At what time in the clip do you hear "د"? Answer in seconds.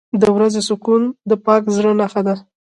0.21-0.23, 1.29-1.31